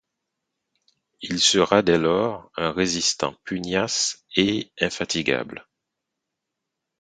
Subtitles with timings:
[1.21, 5.67] Il sera dès lors un résistant pugnace et infatigable.